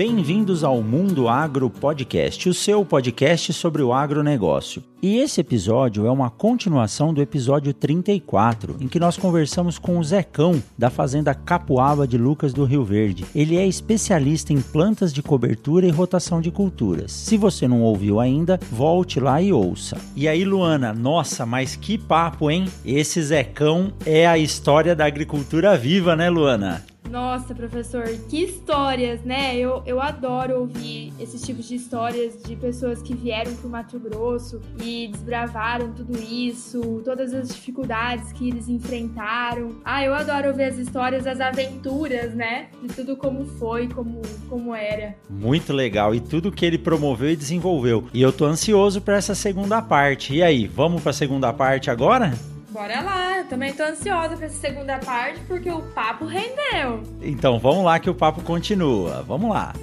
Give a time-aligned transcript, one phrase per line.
[0.00, 4.82] Bem-vindos ao Mundo Agro Podcast, o seu podcast sobre o agronegócio.
[5.02, 10.02] E esse episódio é uma continuação do episódio 34, em que nós conversamos com o
[10.02, 13.26] Zecão, da Fazenda Capuaba de Lucas do Rio Verde.
[13.34, 17.12] Ele é especialista em plantas de cobertura e rotação de culturas.
[17.12, 19.98] Se você não ouviu ainda, volte lá e ouça.
[20.16, 22.64] E aí, Luana, nossa, mas que papo, hein?
[22.86, 26.82] Esse Zecão é a história da agricultura viva, né, Luana?
[27.08, 29.56] Nossa, professor, que histórias, né?
[29.56, 33.98] Eu, eu adoro ouvir esses tipos de histórias de pessoas que vieram para o Mato
[33.98, 39.76] Grosso e desbravaram tudo isso, todas as dificuldades que eles enfrentaram.
[39.84, 42.68] Ah, eu adoro ouvir as histórias, as aventuras, né?
[42.80, 45.16] De tudo como foi, como, como era.
[45.28, 46.14] Muito legal.
[46.14, 48.06] E tudo que ele promoveu e desenvolveu.
[48.14, 50.34] E eu tô ansioso para essa segunda parte.
[50.34, 52.32] E aí, vamos para a segunda parte agora?
[52.70, 57.02] Bora lá, eu também tô ansiosa pra essa segunda parte porque o papo rendeu.
[57.20, 59.24] Então vamos lá que o papo continua.
[59.26, 59.74] Vamos lá.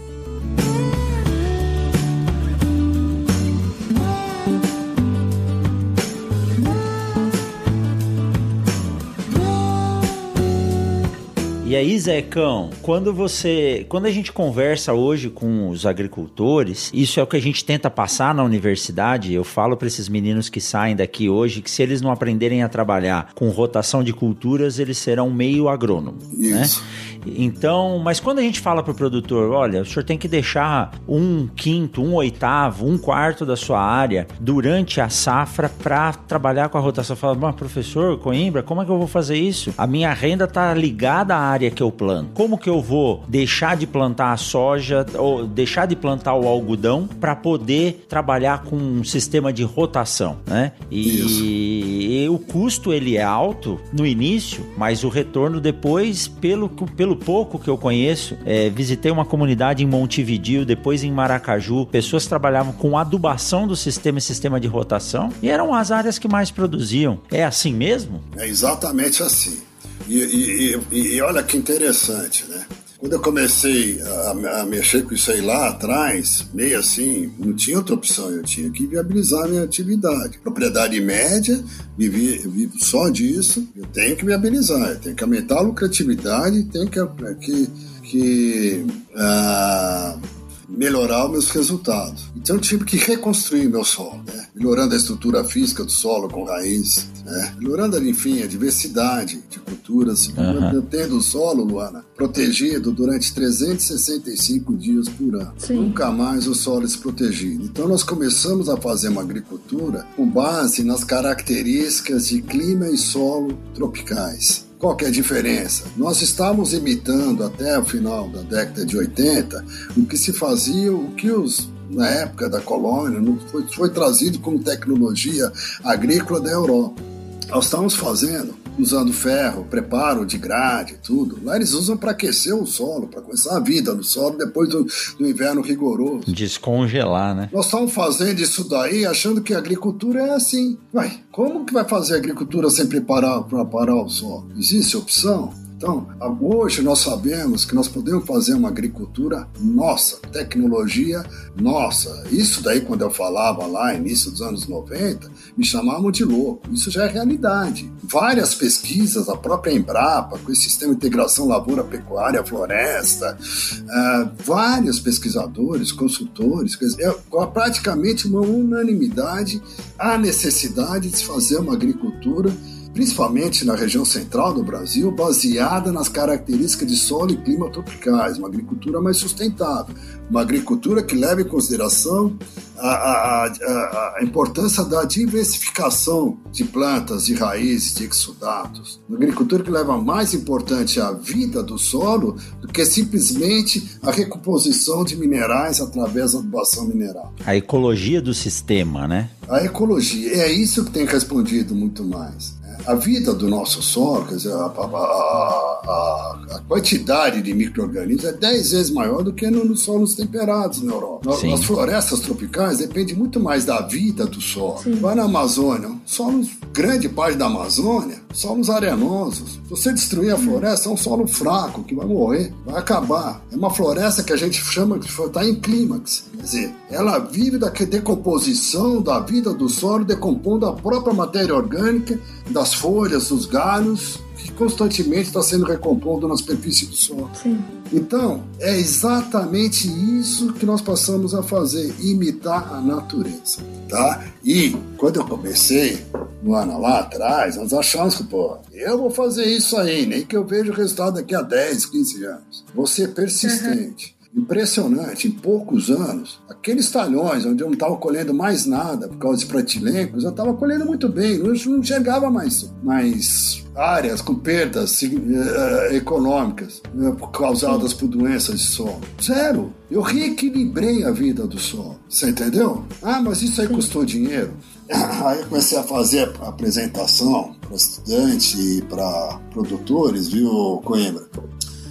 [11.68, 17.24] E aí, Zecão, quando você, quando a gente conversa hoje com os agricultores, isso é
[17.24, 19.34] o que a gente tenta passar na universidade.
[19.34, 22.70] Eu falo para esses meninos que saem daqui hoje que se eles não aprenderem a
[22.70, 26.62] trabalhar com rotação de culturas, eles serão meio agrônomo, né?
[26.62, 26.82] isso.
[26.82, 27.17] né?
[27.38, 30.92] Então, mas quando a gente fala para o produtor, olha, o senhor tem que deixar
[31.08, 36.78] um quinto, um oitavo, um quarto da sua área durante a safra para trabalhar com
[36.78, 37.16] a rotação.
[37.16, 39.74] Fala, mas professor Coimbra, como é que eu vou fazer isso?
[39.78, 42.32] A minha renda está ligada à área que eu planto.
[42.34, 47.08] Como que eu vou deixar de plantar a soja ou deixar de plantar o algodão
[47.08, 50.72] para poder trabalhar com um sistema de rotação, né?
[50.90, 57.17] E, e, o custo ele é alto no início, mas o retorno depois, pelo, pelo
[57.18, 62.74] pouco que eu conheço, é, visitei uma comunidade em Montevidio, depois em Maracaju, pessoas trabalhavam
[62.74, 67.20] com adubação do sistema e sistema de rotação e eram as áreas que mais produziam.
[67.32, 68.22] É assim mesmo?
[68.38, 69.60] É exatamente assim.
[70.08, 72.57] E, e, e, e olha que interessante, né?
[73.00, 77.78] Quando eu comecei a, a, mexer com isso aí lá atrás, meio assim, não tinha
[77.78, 80.40] outra opção, eu tinha que viabilizar a minha atividade.
[80.40, 81.64] Propriedade média,
[81.96, 86.90] vivi, vivo só disso, eu tenho que viabilizar, eu tenho que aumentar a lucratividade, tenho
[86.90, 87.00] que,
[87.36, 87.70] que,
[88.02, 90.20] que uh,
[90.68, 92.26] melhorar os meus resultados.
[92.36, 94.48] Então eu tive que reconstruir meu solo, né?
[94.56, 97.54] melhorando a estrutura física do solo com raiz, né?
[97.60, 100.62] melhorando, enfim, a diversidade de culturas, uhum.
[100.74, 105.54] mantendo o solo, Luana, protegido durante 365 dias por ano.
[105.58, 105.76] Sim.
[105.76, 107.66] Nunca mais o solo é desprotegido.
[107.66, 113.58] Então nós começamos a fazer uma agricultura com base nas características de clima e solo
[113.74, 114.66] tropicais.
[114.80, 115.86] Qual que é a diferença?
[115.98, 119.66] Nós estávamos imitando até o final da década de 80
[119.98, 124.60] o que se fazia, o que os na época da colônia foi, foi trazido como
[124.60, 125.52] tecnologia
[125.84, 127.02] agrícola da Europa.
[127.50, 131.40] Nós estávamos fazendo usando ferro, preparo de grade, tudo.
[131.44, 134.86] Lá eles usam para aquecer o solo, para começar a vida no solo depois do,
[135.18, 136.32] do, inverno rigoroso.
[136.32, 137.50] Descongelar, né?
[137.52, 140.78] Nós estamos fazendo isso daí achando que a agricultura é assim.
[140.94, 144.52] Vai, como que vai fazer a agricultura sem preparar para parar o solo?
[144.56, 145.52] Existe opção?
[145.78, 146.08] Então,
[146.42, 151.24] hoje nós sabemos que nós podemos fazer uma agricultura nossa, tecnologia
[151.56, 152.24] nossa.
[152.32, 156.68] Isso daí, quando eu falava lá, início dos anos 90, me chamavam de louco.
[156.74, 157.92] Isso já é realidade.
[158.02, 165.92] Várias pesquisas, a própria Embrapa, com esse sistema de integração lavoura-pecuária, floresta, uh, vários pesquisadores,
[165.92, 167.12] consultores, é
[167.54, 169.62] praticamente uma unanimidade
[170.00, 172.52] a necessidade de se fazer uma agricultura
[172.98, 178.48] principalmente na região central do Brasil, baseada nas características de solo e clima tropicais, uma
[178.48, 179.94] agricultura mais sustentável,
[180.28, 182.36] uma agricultura que leva em consideração
[182.76, 189.64] a, a, a, a importância da diversificação de plantas, de raízes, de exudatos, uma agricultura
[189.64, 195.80] que leva mais importante a vida do solo do que simplesmente a recomposição de minerais
[195.80, 197.32] através da adubação mineral.
[197.46, 199.30] A ecologia do sistema, né?
[199.48, 204.36] A ecologia, é isso que tem respondido muito mais a vida do nosso solo, quer
[204.36, 209.82] dizer, a, a, a, a, quantidade de micro-organismos é 10 vezes maior do que nos
[209.82, 211.34] solos temperados na Europa.
[211.34, 211.54] Sim.
[211.54, 214.80] As florestas tropicais dependem muito mais da vida do solo.
[214.84, 214.96] Sim.
[214.96, 219.54] Vai na Amazônia, solos, grande parte da Amazônia, solos arenosos.
[219.54, 223.42] Se você destruir a floresta, é um solo fraco que vai morrer, vai acabar.
[223.52, 226.26] É uma floresta que a gente chama de está em clímax.
[226.32, 232.20] Quer dizer, ela vive da decomposição da vida do solo, decompondo a própria matéria orgânica
[232.50, 237.30] das folhas, dos galhos, que constantemente está sendo recompondo na superfície do solo.
[237.42, 237.60] Sim.
[237.92, 243.60] Então, é exatamente isso que nós passamos a fazer, imitar a natureza,
[243.90, 244.24] tá?
[244.44, 246.06] E quando eu comecei,
[246.42, 250.36] no ano lá atrás, nós achamos que, pô, eu vou fazer isso aí, nem que
[250.36, 252.66] eu veja o resultado daqui a 10, 15 anos.
[252.76, 254.12] Vou ser persistente.
[254.12, 255.28] Uhum impressionante.
[255.28, 259.48] Em poucos anos, aqueles talhões onde eu não estava colhendo mais nada por causa de
[259.48, 261.40] pratilencos, eu estava colhendo muito bem.
[261.40, 269.02] Não enxergava mais, mais áreas com perdas uh, econômicas uh, causadas por doenças de solo.
[269.22, 269.74] Zero.
[269.90, 272.00] Eu reequilibrei a vida do solo.
[272.10, 272.86] Você entendeu?
[273.02, 274.54] Ah, mas isso aí custou dinheiro.
[274.90, 281.28] Aí eu comecei a fazer a apresentação para estudantes e para produtores, viu, Coimbra?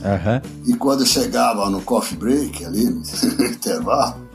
[0.06, 0.72] Uhum.
[0.72, 2.84] E quando eu chegava no coffee break, ali
[3.38, 4.28] no intervalo,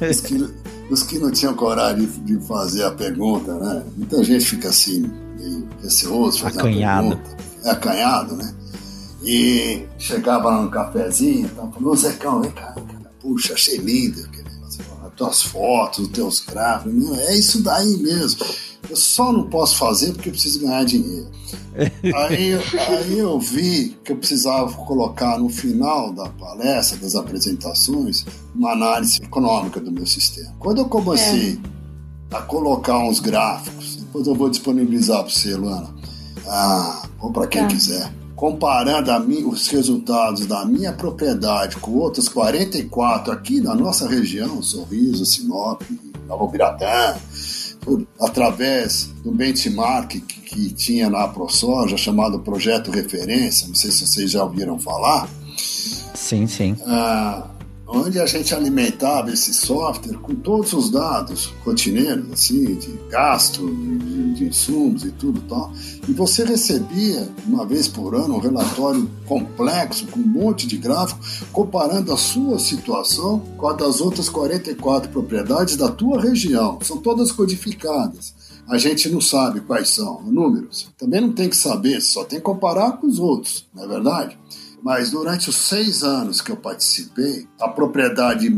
[0.00, 0.54] os que,
[0.90, 3.84] os que não tinham coragem de, fazer a pergunta, né?
[3.96, 7.08] Muita gente fica assim, meio receoso, fazendo acanhado.
[7.08, 7.36] pergunta.
[7.64, 8.54] É acanhado, né?
[9.22, 14.26] E chegava lá no cafezinho, tava falando, ô Zecão, vem cá, cara, puxa, achei lindo,
[15.04, 18.46] as tuas fotos, os teus gráficos, é isso daí mesmo.
[18.88, 21.28] Eu só não posso fazer porque eu preciso ganhar dinheiro.
[22.14, 28.72] Aí, aí eu vi que eu precisava colocar no final da palestra, das apresentações, uma
[28.72, 30.54] análise econômica do meu sistema.
[30.58, 31.60] Quando eu comecei
[32.32, 32.36] é.
[32.36, 35.94] a colocar uns gráficos, depois eu vou disponibilizar para você, Luana,
[36.46, 37.68] ah, ou para quem tá.
[37.68, 44.62] quiser, comparando mim, os resultados da minha propriedade com outras 44 aqui na nossa região,
[44.62, 45.82] Sorriso, Sinop,
[46.26, 47.16] Nova Piratã,
[48.20, 54.42] através do benchmark que, tinha na ProSoja, chamado Projeto Referência, não sei se vocês já
[54.42, 55.28] ouviram falar.
[56.14, 56.74] Sim, sim.
[56.86, 57.50] Ah,
[57.86, 64.34] onde a gente alimentava esse software com todos os dados rotineiros, assim, de gasto, de,
[64.34, 65.72] de insumos e tudo tal.
[66.06, 71.20] E você recebia, uma vez por ano, um relatório complexo, com um monte de gráfico,
[71.52, 76.78] comparando a sua situação com a das outras 44 propriedades da tua região.
[76.82, 78.37] São todas codificadas.
[78.68, 80.90] A gente não sabe quais são os números.
[80.98, 84.38] Também não tem que saber, só tem que comparar com os outros, não é verdade?
[84.82, 88.48] Mas durante os seis anos que eu participei, a propriedade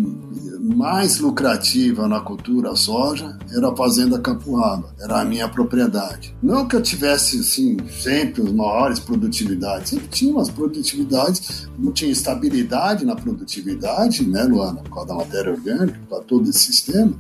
[0.61, 6.37] mais lucrativa na cultura soja era a Fazenda Capuaba, era a minha propriedade.
[6.43, 12.13] Não que eu tivesse, assim, sempre as maiores produtividades, sempre tinha umas produtividades, não tinha
[12.13, 17.13] estabilidade na produtividade, né, Luana, por causa da matéria orgânica, para todo esse sistema,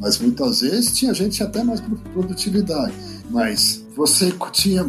[0.00, 1.80] mas muitas vezes tinha gente até mais
[2.12, 2.94] produtividade.
[3.30, 4.86] Mas você tinha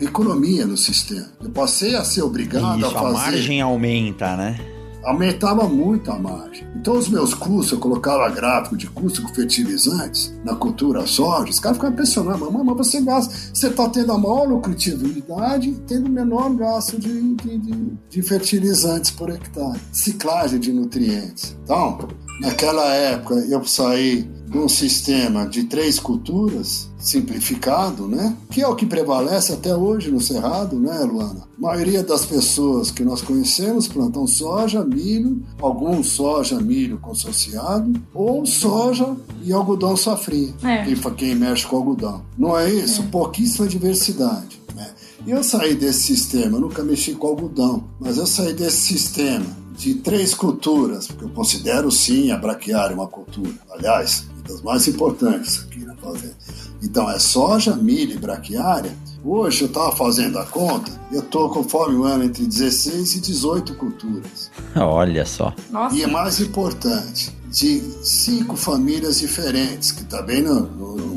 [0.00, 1.26] economia no sistema.
[1.42, 3.06] Eu passei a ser obrigado Isso, a fazer.
[3.06, 4.58] A margem aumenta, né?
[5.04, 6.64] Aumentava muito a margem.
[6.76, 11.58] Então, os meus custos, eu colocava gráfico de custo com fertilizantes na cultura soja, os
[11.58, 12.40] caras ficavam impressionados.
[12.40, 17.00] Mamãe, mas você gasta, você está tendo a maior lucratividade e tendo o menor gasto
[17.00, 19.80] de, de, de, de fertilizantes por hectare.
[19.90, 21.56] Ciclagem de nutrientes.
[21.64, 21.98] Então,
[22.40, 28.36] naquela época, eu saí de um sistema de três culturas simplificado, né?
[28.50, 31.48] Que é o que prevalece até hoje no Cerrado, né, Luana?
[31.58, 38.46] A maioria das pessoas que nós conhecemos plantam soja, milho, algum soja, milho consociado, ou
[38.46, 40.84] soja e algodão safrinha, é.
[41.16, 42.22] quem mexe com algodão.
[42.38, 43.02] Não é isso?
[43.02, 43.06] É.
[43.06, 44.60] Pouquíssima diversidade.
[44.74, 44.88] Né?
[45.26, 49.62] E eu saí desse sistema, eu nunca mexi com algodão, mas eu saí desse sistema
[49.76, 53.54] de três culturas, porque eu considero sim a braquiária uma cultura.
[53.70, 56.36] Aliás, das mais importantes aqui na fazenda.
[56.82, 58.92] Então é soja, milho e braquiária.
[59.24, 63.74] Hoje eu estava fazendo a conta, eu estou conforme o ano entre 16 e 18
[63.76, 64.50] culturas.
[64.74, 65.54] Olha só.
[65.70, 65.94] Nossa.
[65.94, 70.50] E é mais importante, de cinco famílias diferentes, que também tá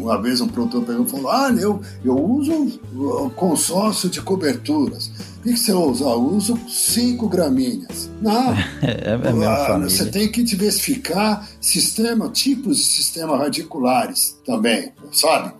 [0.05, 2.79] uma vez um produtor pegou e falou, ah, eu, eu uso
[3.35, 5.07] consórcio de coberturas.
[5.39, 6.05] O que, que você usa?
[6.05, 8.09] Ah, eu uso cinco gramíneas.
[8.21, 15.53] Não, é, é ah, você tem que diversificar sistema, tipos de sistema radiculares também, sabe?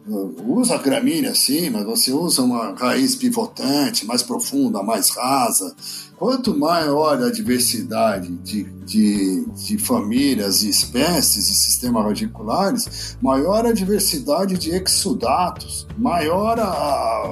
[0.48, 5.75] Usa gramínea sim, mas você usa uma raiz pivotante, mais profunda, mais rasa,
[6.17, 13.74] Quanto maior a diversidade de, de, de famílias e espécies e sistemas radiculares, maior a
[13.74, 17.25] diversidade de exudatos, maior a, a,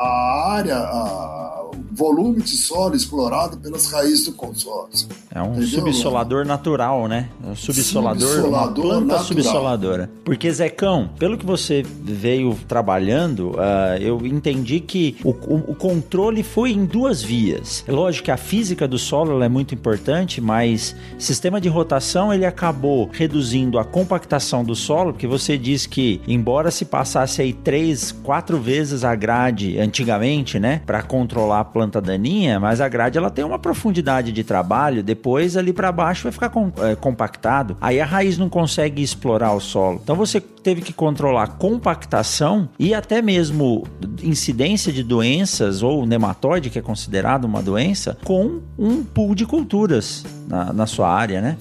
[0.00, 5.08] a área, a, volume de solo explorado pelas raízes do consórcio.
[5.34, 5.68] É um Entendeu?
[5.68, 7.28] subsolador natural, né?
[7.44, 9.24] É um subsolador, subsolador uma planta natural.
[9.24, 10.10] subsoladora.
[10.24, 16.42] Porque, Zecão, pelo que você veio trabalhando, uh, eu entendi que o, o, o, controle
[16.42, 17.84] foi em duas vias.
[17.86, 22.46] É lógico que a física do solo é muito importante, mas sistema de rotação ele
[22.46, 28.12] acabou reduzindo a compactação do solo, porque você diz que, embora se passasse aí três,
[28.12, 33.30] quatro vezes a grade antigamente, né, para controlar a planta daninha, mas a grade ela
[33.30, 37.76] tem uma profundidade de trabalho, depois ali para baixo vai ficar com, é, compactado.
[37.80, 40.00] Aí a raiz não consegue explorar o solo.
[40.02, 43.86] Então você teve que controlar compactação e até mesmo
[44.22, 50.24] incidência de doenças ou nematóide, que é considerado uma doença, com um pool de culturas
[50.48, 51.56] na, na sua área, né?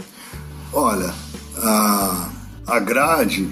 [0.72, 1.14] Olha,
[1.58, 2.30] a,
[2.68, 3.50] a grade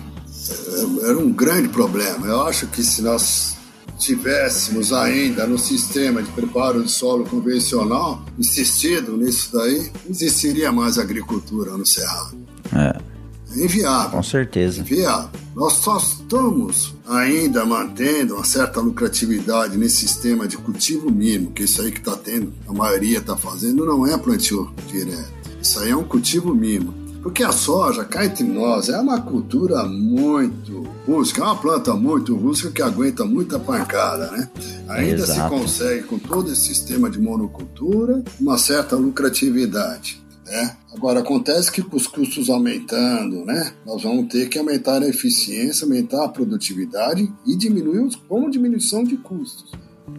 [0.50, 2.26] é, era um grande problema.
[2.28, 3.58] Eu acho que se nós
[4.02, 10.98] tivéssemos ainda no sistema de preparo de solo convencional insistido nisso daí, não existiria mais
[10.98, 12.38] agricultura no Cerrado.
[12.74, 13.12] É.
[13.54, 14.12] É inviável.
[14.12, 14.82] Com certeza.
[14.82, 15.30] Inviável.
[15.56, 21.82] Nós só estamos ainda mantendo uma certa lucratividade nesse sistema de cultivo mínimo, que isso
[21.82, 25.30] aí que está tendo, a maioria está fazendo, não é plantio direto.
[25.62, 27.01] Isso aí é um cultivo mínimo.
[27.22, 32.36] Porque a soja, cá entre nós, é uma cultura muito rústica, é uma planta muito
[32.36, 34.50] rústica que aguenta muita pancada, né?
[34.90, 35.34] Ainda Exato.
[35.34, 40.22] se consegue, com todo esse sistema de monocultura, uma certa lucratividade.
[40.46, 40.76] Né?
[40.94, 45.86] Agora, acontece que com os custos aumentando, né, nós vamos ter que aumentar a eficiência,
[45.86, 49.72] aumentar a produtividade e diminuir os, como diminuição de custos.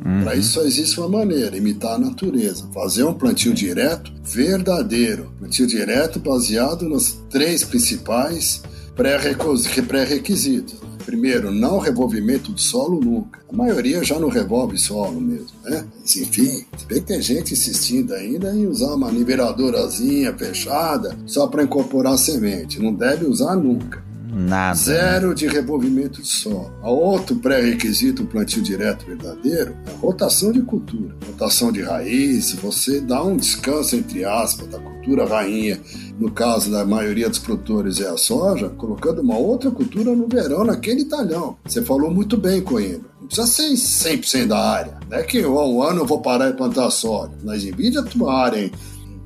[0.05, 0.25] Uhum.
[0.25, 5.67] Para isso só existe uma maneira, imitar a natureza, fazer um plantio direto verdadeiro, plantio
[5.67, 8.63] direto baseado nos três principais
[8.97, 10.81] pré-requisitos.
[11.05, 13.41] Primeiro, não revolvimento de solo nunca.
[13.53, 15.85] A maioria já não revolve solo mesmo, né?
[16.01, 21.47] Mas, enfim, se bem que tem gente insistindo ainda em usar uma niveladorazinha fechada só
[21.47, 22.81] para incorporar semente.
[22.81, 24.03] Não deve usar nunca.
[24.35, 24.75] Nada.
[24.75, 26.73] Zero de revolvimento de solo.
[26.83, 31.15] Outro pré-requisito, um plantio direto verdadeiro, é rotação de cultura.
[31.27, 35.79] Rotação de raiz, você dá um descanso, entre aspas, da cultura rainha,
[36.19, 40.65] no caso da maioria dos produtores é a soja, colocando uma outra cultura no verão,
[40.65, 41.59] naquele talhão.
[41.67, 43.11] Você falou muito bem, Coimbra.
[43.21, 44.99] Não precisa ser 100% da área.
[45.11, 47.33] Não é que oh, um ano eu vou parar de plantar soja.
[47.45, 48.73] Mas divide a tua área em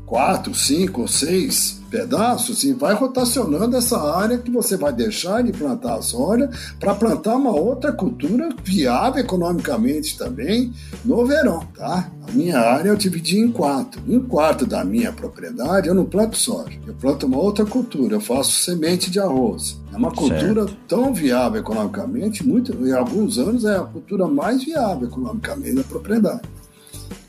[0.04, 5.50] 4, 5 ou 6 pedaços e vai rotacionando essa área que você vai deixar de
[5.50, 12.10] plantar a soja para plantar uma outra cultura viável economicamente também no verão, tá?
[12.28, 14.02] A minha área eu dividi em quatro.
[14.06, 18.20] Um quarto da minha propriedade eu não planto soja, eu planto uma outra cultura, eu
[18.20, 19.80] faço semente de arroz.
[19.90, 20.76] É uma cultura certo.
[20.86, 26.42] tão viável economicamente, muito, em alguns anos é a cultura mais viável economicamente da propriedade.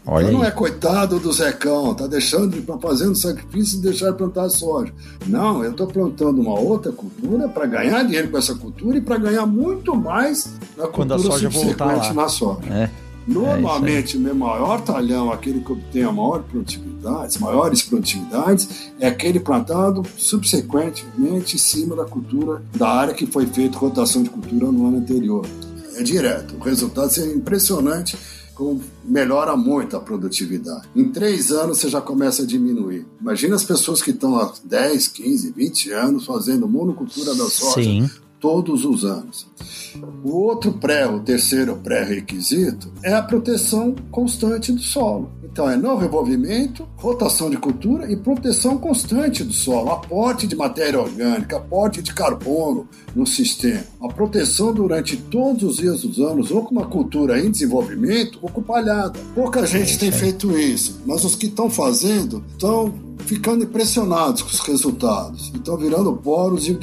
[0.09, 4.47] Olha não é coitado do Zecão, tá deixando de fazendo sacrifício e deixar de plantar
[4.47, 4.93] soja.
[5.25, 9.17] Não, eu estou plantando uma outra cultura para ganhar dinheiro com essa cultura e para
[9.17, 12.61] ganhar muito mais na Quando cultura subsequente na soja.
[12.71, 12.89] É.
[13.27, 18.89] Normalmente, é o meu maior talhão, aquele que obtém a maior produtividade, as maiores produtividades,
[19.01, 24.29] é aquele plantado subsequentemente em cima da cultura da área que foi feita rotação de
[24.29, 25.45] cultura no ano anterior.
[25.97, 26.55] É direto.
[26.55, 28.15] O resultado é impressionante
[29.03, 30.87] melhora muito a produtividade.
[30.95, 33.05] Em três anos você já começa a diminuir.
[33.19, 38.09] Imagina as pessoas que estão há 10, 15, 20 anos fazendo monocultura da soja Sim.
[38.39, 39.47] todos os anos.
[40.23, 45.31] O outro pré, o terceiro pré-requisito, é a proteção constante do solo.
[45.57, 51.01] Então, é não revolvimento, rotação de cultura e proteção constante do solo, aporte de matéria
[51.01, 53.83] orgânica, aporte de carbono no sistema.
[53.99, 58.51] A proteção durante todos os dias dos anos, ou com uma cultura em desenvolvimento, ou
[58.51, 59.19] com palhada.
[59.33, 64.59] Pouca gente tem feito isso, mas os que estão fazendo estão ficando impressionados com os
[64.59, 65.51] resultados.
[65.55, 66.73] Então, virando poros de,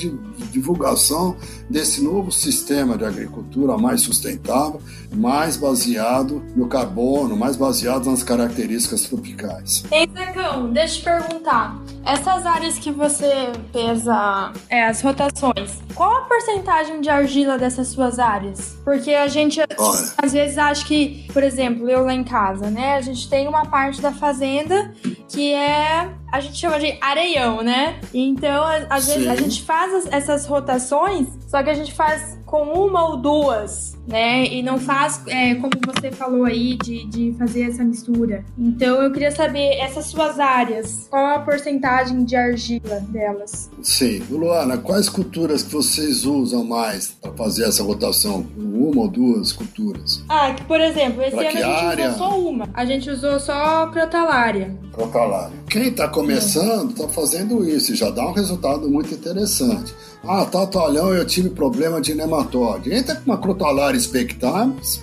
[0.50, 1.36] divulgação
[1.68, 4.80] desse novo sistema de agricultura mais sustentável,
[5.12, 9.84] mais baseado no carbono, mais baseado nas características tropicais.
[9.90, 11.78] Ei, Zecão, deixa eu te perguntar.
[12.04, 18.18] Essas áreas que você pesa é, as rotações, qual a porcentagem de argila dessas suas
[18.18, 18.76] áreas?
[18.84, 20.12] Porque a gente Olha.
[20.18, 22.96] às vezes acha que, por exemplo, eu lá em casa, né?
[22.96, 24.92] A gente tem uma parte da fazenda
[25.34, 28.00] que é a gente chama de areião, né?
[28.12, 33.08] Então, às vezes a gente faz essas rotações, só que a gente faz com uma
[33.08, 34.46] ou duas, né?
[34.46, 38.44] E não faz, é, como você falou aí, de, de fazer essa mistura.
[38.56, 43.68] Então eu queria saber, essas suas áreas, qual a porcentagem de argila delas?
[43.82, 44.23] Sim.
[44.30, 48.46] Luana, quais culturas que vocês usam mais para fazer essa rotação?
[48.56, 50.23] Uma ou duas culturas?
[50.28, 52.11] Ah, que por exemplo, esse ano a gente Braquiária.
[52.11, 52.68] usou só uma.
[52.73, 54.78] A gente usou só crotalária.
[54.92, 55.56] Crotalária.
[55.68, 59.92] Quem está começando está fazendo isso e já dá um resultado muito interessante.
[60.26, 62.92] Ah, talhão, eu tive problema de nematóide.
[62.94, 65.02] Entra com uma crotalária expectamis,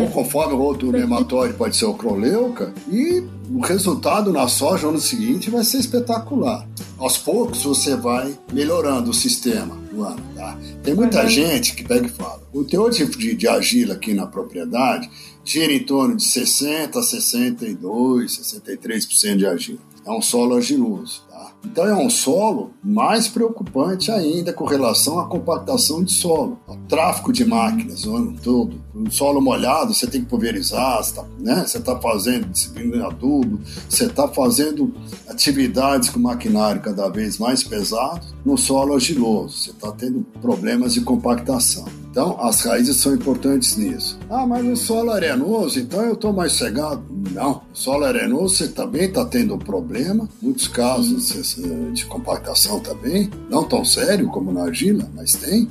[0.00, 4.90] ou conforme o outro nematóide pode ser o croleuca, e o resultado na soja no
[4.90, 6.66] ano seguinte vai ser espetacular.
[6.98, 10.56] Aos poucos você vai melhorando o sistema do ano, tá?
[10.84, 11.28] Tem muita Uhum.
[11.28, 15.10] gente que pega e fala, o teor de, de, de argila aqui na propriedade
[15.44, 19.78] gira em torno de 60 a 62, 63% de argila.
[20.04, 21.52] É um solo argiloso, tá?
[21.64, 27.32] Então é um solo mais preocupante ainda com relação à compactação de solo, ao tráfego
[27.32, 28.82] de máquinas o ano todo.
[28.92, 31.62] Um solo molhado, você tem que pulverizar, você tá, né?
[31.64, 34.92] Está fazendo disciplina adubo, você está fazendo
[35.28, 39.56] atividades com maquinário cada vez mais pesado no solo argiloso.
[39.56, 42.01] Você está tendo problemas de compactação.
[42.12, 44.18] Então, as raízes são importantes nisso.
[44.28, 47.02] Ah, mas o solo arenoso, então eu estou mais cegado.
[47.30, 52.80] Não, o solo arenoso você também está tendo um problema, muitos casos eh, de compactação
[52.80, 55.66] também, não tão sério como na argila, mas tem,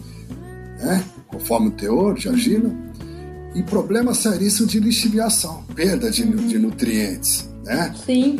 [0.80, 1.06] né?
[1.28, 2.72] conforme o teor de argila.
[3.54, 7.94] E problemas seríssimos de lixiviação, perda de, de nutrientes, né?
[8.04, 8.40] Sim.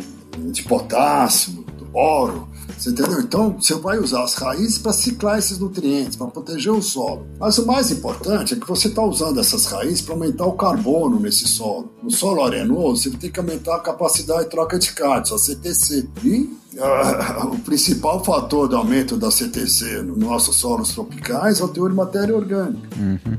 [0.50, 2.48] de potássio, do boro.
[2.82, 3.20] Você entendeu?
[3.20, 7.24] Então, você vai usar as raízes para ciclar esses nutrientes, para proteger o solo.
[7.38, 11.20] Mas o mais importante é que você está usando essas raízes para aumentar o carbono
[11.20, 11.92] nesse solo.
[12.02, 16.08] No solo arenoso, você tem que aumentar a capacidade de troca de cátions, a CTC.
[16.24, 16.50] E
[17.44, 21.96] o principal fator do aumento da CTC nos nossos solos tropicais é o teor de
[21.96, 22.88] matéria orgânica.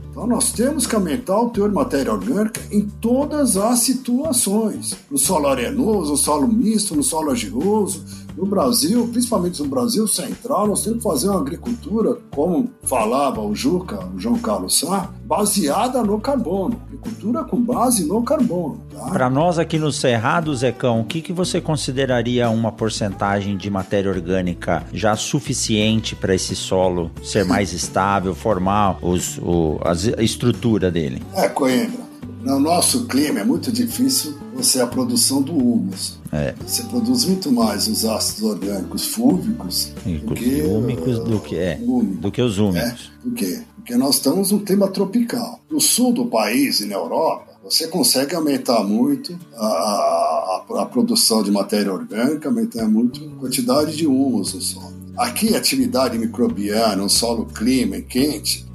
[0.09, 4.95] Então nós temos que aumentar o teor de matéria orgânica em todas as situações.
[5.09, 8.03] No solo arenoso, no solo misto, no solo argiloso.
[8.35, 13.53] No Brasil, principalmente no Brasil central, nós temos que fazer uma agricultura, como falava o
[13.53, 16.81] Juca, o João Carlos Sá, baseada no carbono.
[17.03, 18.81] Agricultura com base no carbono.
[18.93, 19.09] Tá?
[19.09, 24.09] Para nós aqui no Cerrado, Zecão, o que, que você consideraria uma porcentagem de matéria
[24.09, 31.21] orgânica já suficiente para esse solo ser mais estável, formar os, o, a estrutura dele?
[31.35, 32.03] É, Coimbra.
[32.41, 36.22] No nosso clima é muito difícil você a produção do humus.
[36.33, 36.55] É.
[36.65, 39.91] Você produz muito mais os ácidos orgânicos fúlvicos
[40.25, 42.21] do que úmicos do que é, úmico.
[42.21, 43.11] do que os É, úmicos.
[43.21, 43.61] por quê?
[43.75, 45.59] Porque nós estamos num clima tropical.
[45.69, 50.85] No sul do país e na Europa, você consegue aumentar muito a, a- a- a
[50.85, 54.92] produção de matéria orgânica, aumentar muito a quantidade de humus no solo.
[55.17, 58.65] Aqui, a atividade microbiana, um solo clima e quente,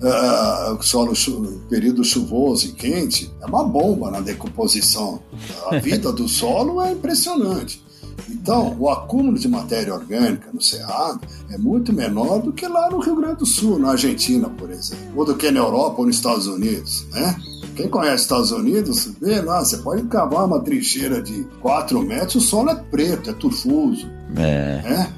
[0.78, 5.20] o solo chu- período chuvoso e quente, é uma bomba na decomposição.
[5.70, 7.82] A vida do solo é impressionante.
[8.30, 11.20] Então, o acúmulo de matéria orgânica no Cerrado
[11.50, 15.04] é muito menor do que lá no Rio Grande do Sul, na Argentina, por exemplo,
[15.16, 17.36] ou do que na Europa ou nos Estados Unidos, né?
[17.74, 22.40] Quem conhece Estados Unidos, vê lá, você pode cavar uma trincheira de 4 metros, o
[22.40, 25.12] solo é preto, é turfoso, É, né?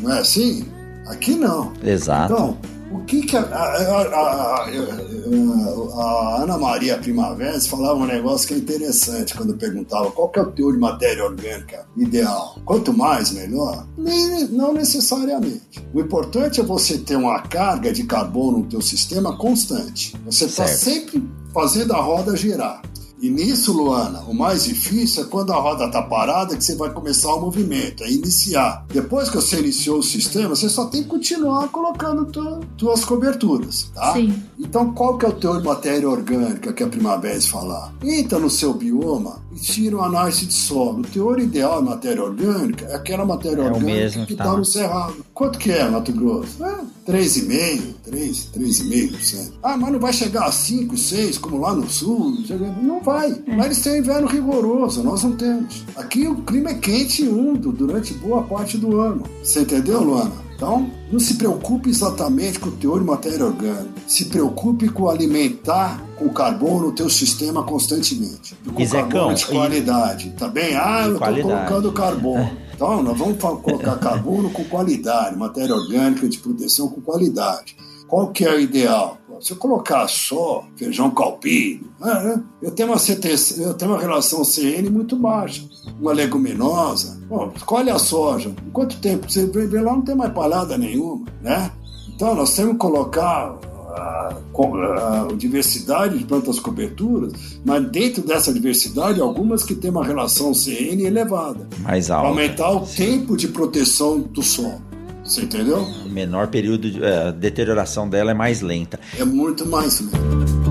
[0.00, 0.66] Não é assim?
[1.06, 1.72] Aqui não.
[1.82, 2.32] exato.
[2.32, 2.58] Então,
[2.92, 8.56] o que que a, a- a- a- Ana Maria Primavera falava um negócio que é
[8.58, 12.56] interessante quando perguntava qual que é o teor de matéria orgânica ideal.
[12.64, 13.86] Quanto mais, melhor?
[13.96, 15.84] Nem- Não necessariamente.
[15.94, 20.16] O importante é você ter uma carga de carbono no teu sistema constante.
[20.26, 22.82] Você está sempre fazendo a roda girar.
[23.20, 26.90] E nisso, Luana, o mais difícil é quando a roda está parada que você vai
[26.90, 28.86] começar o movimento, é iniciar.
[28.88, 33.90] Depois que você iniciou o sistema, você só tem que continuar colocando tu, tuas coberturas,
[33.94, 34.14] tá?
[34.14, 34.34] Sim.
[34.58, 37.92] Então, qual que é o teor de matéria orgânica que a Primavera falar?
[38.02, 41.00] Entra no seu bioma e tira uma análise de solo.
[41.00, 44.56] O teor ideal de matéria orgânica é aquela matéria É orgânica mesmo que está tá
[44.56, 45.24] no cerrado.
[45.32, 46.64] Quanto que é, Mato Grosso?
[46.64, 46.80] É
[47.10, 49.52] 3,5%, 3, 3,5%.
[49.62, 52.36] Ah, mas não vai chegar a 5, 6, como lá no sul?
[52.82, 53.09] Não vai.
[53.10, 55.84] Lá eles têm inverno rigoroso, nós não temos.
[55.96, 59.22] Aqui o clima é quente e úmido durante boa parte do ano.
[59.42, 60.32] Você entendeu, Luana?
[60.54, 63.88] Então, não se preocupe exatamente com o teor de matéria orgânica.
[64.06, 68.54] Se preocupe com alimentar com carbono o teu sistema constantemente.
[68.74, 70.30] Com E, carbono de e- qualidade.
[70.38, 70.76] Tá bem?
[70.76, 72.50] Ah, eu estou colocando carbono.
[72.80, 77.76] Então, nós vamos colocar carbono com qualidade, matéria orgânica de proteção com qualidade.
[78.08, 79.18] Qual que é o ideal?
[79.40, 82.42] Se eu colocar só feijão calpino, ah, né?
[82.62, 85.62] eu, tenho uma CTC, eu tenho uma relação CN muito baixa.
[86.00, 88.50] Uma leguminosa, pô, escolhe a soja.
[88.66, 89.30] Em quanto tempo?
[89.30, 91.70] Você vê lá, não tem mais palhada nenhuma, né?
[92.14, 93.56] Então, nós temos que colocar
[93.96, 97.32] a, co- a diversidade de plantas coberturas,
[97.64, 102.28] mas dentro dessa diversidade, algumas que têm uma relação CN elevada Mais alto.
[102.28, 104.82] aumentar o tempo de proteção do solo.
[105.30, 105.78] Você entendeu?
[106.04, 108.98] O menor período de é, a deterioração dela é mais lenta.
[109.16, 110.69] É muito mais lenta.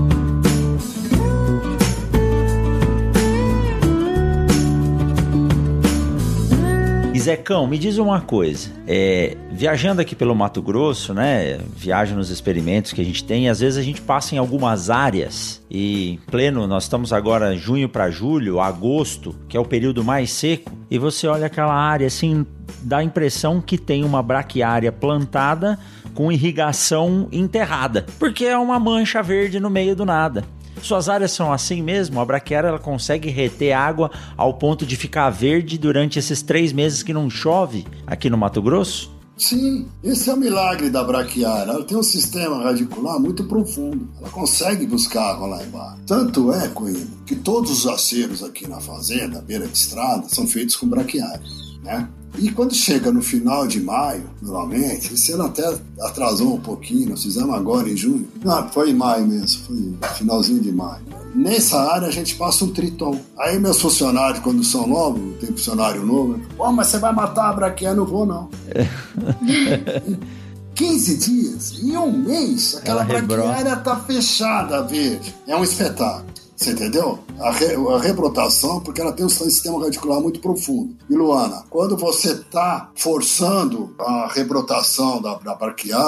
[7.20, 8.70] Zecão, me diz uma coisa.
[8.86, 11.58] É, viajando aqui pelo Mato Grosso, né?
[11.76, 15.62] Viaja nos experimentos que a gente tem, às vezes a gente passa em algumas áreas
[15.70, 20.72] e pleno, nós estamos agora junho para julho, agosto, que é o período mais seco,
[20.90, 22.46] e você olha aquela área assim,
[22.82, 25.78] dá a impressão que tem uma braquiária plantada
[26.14, 30.44] com irrigação enterrada, porque é uma mancha verde no meio do nada.
[30.82, 32.20] Suas áreas são assim mesmo?
[32.20, 37.02] A braquiária ela consegue reter água ao ponto de ficar verde durante esses três meses
[37.02, 39.10] que não chove aqui no Mato Grosso?
[39.40, 41.72] Sim, esse é o milagre da braquiária.
[41.72, 44.06] Ela tem um sistema radicular muito profundo.
[44.20, 45.96] Ela consegue buscar água lá embaixo.
[46.06, 50.76] Tanto é, Coimbra, que todos os aceros aqui na fazenda, beira de estrada, são feitos
[50.76, 51.40] com braquiária,
[51.82, 52.06] né?
[52.38, 57.22] E quando chega no final de maio, normalmente, esse ano até atrasou um pouquinho, nós
[57.22, 58.26] fizemos agora em junho.
[58.42, 61.02] Não, foi em maio mesmo, foi finalzinho de maio.
[61.34, 63.18] Nessa área a gente passa um triton.
[63.38, 67.52] Aí meus funcionários, quando são novos, tem funcionário novo, pô, mas você vai matar a
[67.52, 67.96] braquiária?
[67.96, 68.48] Não vou, não.
[70.74, 75.34] 15 dias, em um mês, aquela braquiária tá fechada verde.
[75.46, 76.29] É um espetáculo.
[76.60, 77.18] Você entendeu?
[77.38, 80.94] A, re, a rebrotação, porque ela tem um sistema radicular muito profundo.
[81.08, 85.56] E Luana, quando você está forçando a rebrotação da, da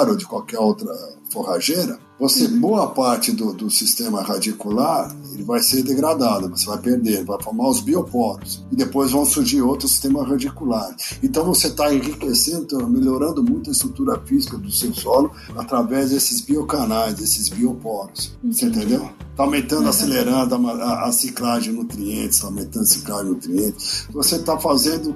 [0.07, 0.93] ou de qualquer outra
[1.33, 2.59] forrageira, você, uhum.
[2.59, 7.67] boa parte do, do sistema radicular, ele vai ser degradado, você vai perder, vai formar
[7.67, 8.63] os bioporos.
[8.71, 11.17] E depois vão surgir outros sistemas radiculares.
[11.23, 17.15] Então você está enriquecendo, melhorando muito a estrutura física do seu solo através desses biocanais,
[17.15, 18.37] desses bioporos.
[18.43, 19.09] Você entendeu?
[19.31, 24.07] Está aumentando, acelerando a, a, a ciclagem de nutrientes, está aumentando a ciclagem de nutrientes.
[24.11, 25.15] Você está fazendo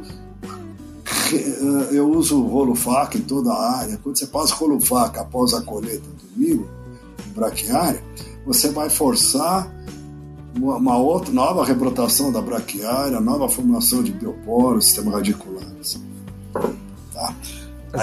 [1.92, 4.00] eu uso rolo faca em toda a área.
[4.04, 6.70] Quando você passa rolo faca após a colheita do milho,
[7.36, 8.04] braquiária,
[8.46, 9.72] você vai forçar
[10.56, 16.02] uma outra nova rebrotação da braquiária, nova formação de bioporos, sistema radiculares.
[17.14, 17.36] Tá?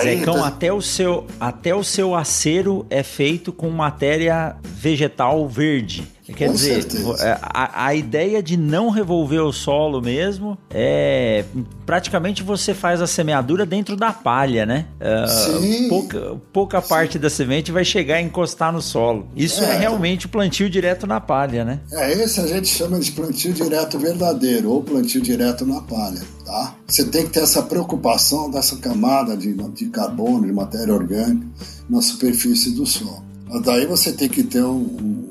[0.02, 0.46] Zecão, tá...
[0.46, 6.06] até, o seu, até o seu acero é feito com matéria vegetal verde.
[6.32, 6.86] Quer Com dizer,
[7.20, 11.44] é, a, a, ideia de não revolver o solo mesmo é
[11.84, 14.86] praticamente você faz a semeadura dentro da palha, né?
[14.98, 15.88] Uh, Sim.
[15.90, 16.88] Pouca, pouca Sim.
[16.88, 19.28] parte da semente vai chegar a encostar no solo.
[19.36, 21.80] Isso é, é realmente plantio direto na palha, né?
[21.92, 26.74] É, esse a gente chama de plantio direto verdadeiro ou plantio direto na palha, tá?
[26.86, 31.46] Você tem que ter essa preocupação dessa camada de, de carbono, de matéria orgânica
[31.86, 33.22] na superfície do solo.
[33.62, 35.23] Daí você tem que ter um, um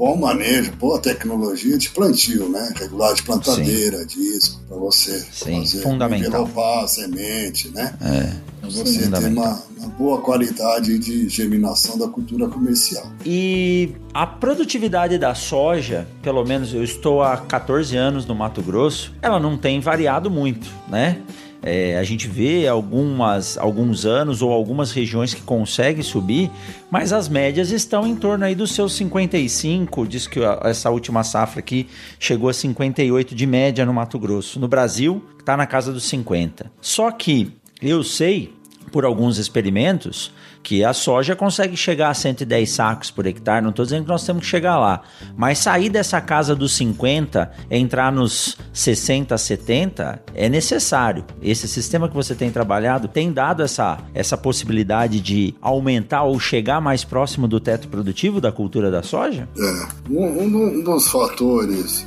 [0.00, 2.72] bom manejo, boa tecnologia de plantio, né?
[2.74, 4.06] Regular de plantadeira, Sim.
[4.06, 6.26] disco, para você Sim, fazer fundamental.
[6.26, 7.94] envelopar a semente, né?
[8.00, 8.32] É.
[8.62, 13.12] Para você ter uma, uma, boa qualidade de germinação da cultura comercial.
[13.26, 19.12] E a produtividade da soja, pelo menos eu estou há 14 anos no Mato Grosso,
[19.20, 21.20] ela não tem variado muito, né?
[21.62, 26.50] É, a gente vê algumas, alguns anos ou algumas regiões que conseguem subir,
[26.90, 30.06] mas as médias estão em torno aí dos seus 55.
[30.06, 31.86] Diz que essa última safra aqui
[32.18, 34.58] chegou a 58 de média no Mato Grosso.
[34.58, 36.70] No Brasil, está na casa dos 50.
[36.80, 38.52] Só que eu sei,
[38.90, 43.84] por alguns experimentos, que a soja consegue chegar a 110 sacos por hectare, não estou
[43.84, 45.02] dizendo que nós temos que chegar lá,
[45.36, 51.24] mas sair dessa casa dos 50, entrar nos 60, 70 é necessário.
[51.42, 56.80] Esse sistema que você tem trabalhado tem dado essa, essa possibilidade de aumentar ou chegar
[56.80, 59.48] mais próximo do teto produtivo da cultura da soja?
[59.56, 62.06] É, um, um dos fatores.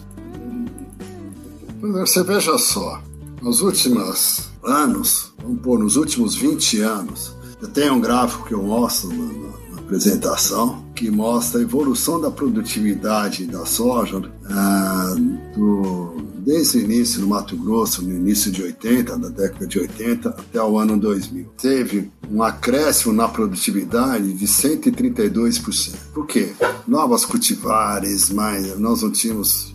[1.82, 3.02] Você veja só,
[3.42, 8.64] nos últimos anos, vamos pôr, nos últimos 20 anos, eu tenho um gráfico que eu
[8.64, 9.26] mostro na,
[9.72, 15.16] na apresentação que mostra a evolução da produtividade da soja ah,
[15.56, 20.30] do, desde o início no Mato Grosso, no início de 80, da década de 80
[20.30, 21.48] até o ano 2000.
[21.58, 25.96] Teve um acréscimo na produtividade de 132%.
[26.14, 26.54] Por quê?
[26.88, 29.73] Novas cultivares, mas nós não tínhamos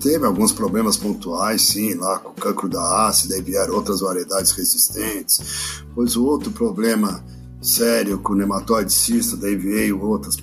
[0.00, 4.52] teve alguns problemas pontuais, sim, lá com o cancro da ácida, e vieram outras variedades
[4.52, 5.82] resistentes.
[5.94, 7.24] Pois o outro problema
[7.60, 10.36] sério com o nematóide cista, daí veio outras,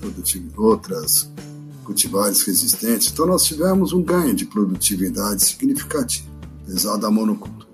[0.55, 1.29] outras
[1.83, 3.11] cultivares resistentes.
[3.11, 6.27] Então nós tivemos um ganho de produtividade significativo,
[6.63, 7.67] apesar da monocultura.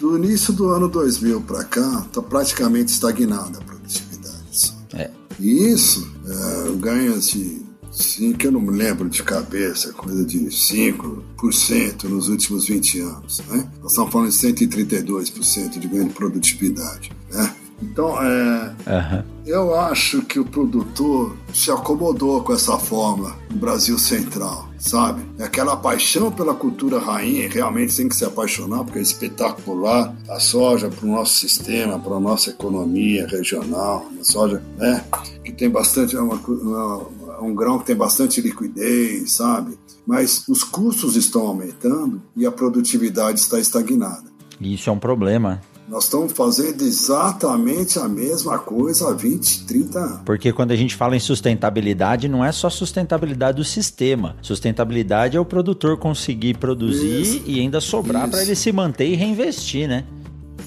[0.00, 4.74] Do início do ano 2000 para cá, está praticamente estagnada a produtividade.
[4.94, 5.10] É.
[5.38, 7.67] E isso, é, ganhos de
[7.98, 13.42] Sim, que eu não me lembro de cabeça, coisa de 5% nos últimos 20 anos.
[13.48, 13.68] Né?
[13.82, 17.10] Nós estamos falando de 132% de ganho de produtividade.
[17.28, 17.56] Né?
[17.82, 19.22] Então, é, uhum.
[19.46, 25.22] eu acho que o produtor se acomodou com essa fórmula no Brasil Central, sabe?
[25.38, 30.40] É aquela paixão pela cultura rainha, realmente tem que se apaixonar, porque é espetacular a
[30.40, 35.04] soja para o nosso sistema, para a nossa economia regional, a soja, né?
[35.44, 37.06] Que tem bastante, é uma, uma
[37.40, 39.78] um grão que tem bastante liquidez, sabe?
[40.06, 44.24] Mas os custos estão aumentando e a produtividade está estagnada.
[44.60, 45.60] Isso é um problema.
[45.88, 50.20] Nós estamos fazendo exatamente a mesma coisa há 20, 30 anos.
[50.24, 54.36] Porque quando a gente fala em sustentabilidade, não é só sustentabilidade do sistema.
[54.42, 59.14] Sustentabilidade é o produtor conseguir produzir isso, e ainda sobrar para ele se manter e
[59.14, 60.04] reinvestir, né?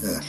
[0.04, 0.20] É.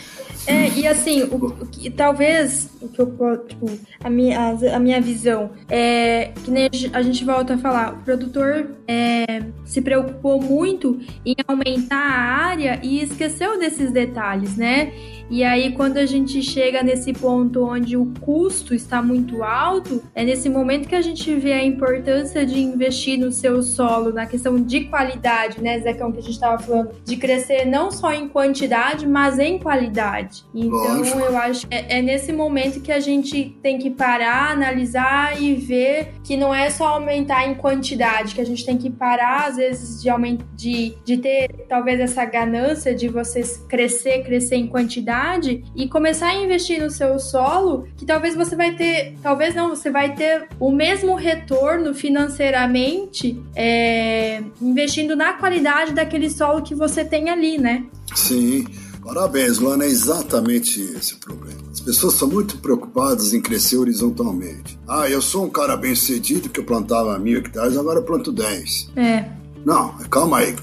[0.46, 3.66] É, e assim, o, o que, talvez o que eu tipo,
[4.02, 7.98] a minha, a, a, minha visão é que nem a gente volta a falar, o
[7.98, 14.92] produtor é, se preocupou muito em aumentar a área e esqueceu desses detalhes, né?
[15.31, 20.24] E aí, quando a gente chega nesse ponto onde o custo está muito alto, é
[20.24, 24.62] nesse momento que a gente vê a importância de investir no seu solo, na questão
[24.62, 29.07] de qualidade, né, Zecão, que a gente estava falando, de crescer não só em quantidade,
[29.07, 30.32] mas em qualidade.
[30.55, 31.18] Então, Lógico.
[31.18, 35.55] eu acho que é, é nesse momento que a gente tem que parar, analisar e
[35.55, 39.57] ver que não é só aumentar em quantidade, que a gente tem que parar, às
[39.57, 45.64] vezes, de, aumentar, de, de ter talvez essa ganância de vocês crescer, crescer em quantidade
[45.75, 49.90] e começar a investir no seu solo, que talvez você vai ter, talvez não, você
[49.90, 57.31] vai ter o mesmo retorno financeiramente é, investindo na qualidade daquele solo que você tem
[57.31, 57.85] ali, né?
[58.14, 58.64] Sim.
[59.03, 61.61] Parabéns, Luana, é exatamente esse o problema.
[61.73, 64.79] As pessoas são muito preocupadas em crescer horizontalmente.
[64.87, 68.31] Ah, eu sou um cara bem sucedido que eu plantava mil hectares, agora eu planto
[68.31, 68.88] dez.
[68.95, 69.29] É.
[69.65, 70.55] Não, calma aí.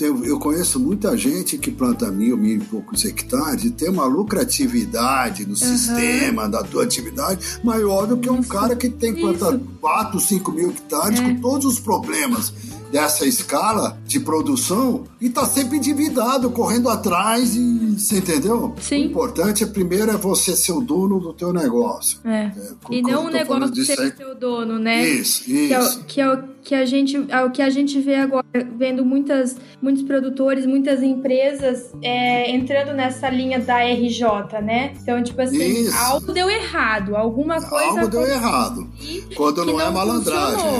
[0.00, 4.06] Eu, eu, conheço muita gente que planta mil, mil e poucos hectares e tem uma
[4.06, 5.56] lucratividade no uhum.
[5.56, 10.52] sistema da tua atividade maior do que um cara que tem que plantar 4, 5
[10.52, 11.22] mil hectares é.
[11.22, 12.54] com todos os problemas
[12.90, 18.74] dessa escala de produção e tá sempre endividado, correndo atrás e você entendeu?
[18.80, 19.02] Sim.
[19.02, 22.18] O importante é primeiro é você ser o dono do teu negócio.
[22.24, 22.44] É.
[22.44, 22.52] é
[22.90, 25.06] e não o negócio ser o teu dono, né?
[25.06, 26.00] Isso, isso.
[26.00, 28.44] Que é, que é o que a gente, é o que a gente vê agora,
[28.76, 34.92] vendo muitas, muitos produtores, muitas empresas é, entrando nessa linha da RJ, né?
[35.00, 35.96] Então, tipo assim, isso.
[35.96, 38.00] algo deu errado, alguma coisa.
[38.00, 38.86] Algo deu errado.
[39.34, 40.70] Quando não, não é malandragem.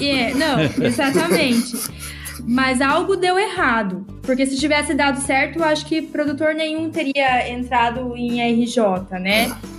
[0.00, 1.72] É, não, exatamente.
[2.46, 4.06] Mas algo deu errado.
[4.22, 9.44] Porque se tivesse dado certo, eu acho que produtor nenhum teria entrado em RJ, né?
[9.44, 9.77] É,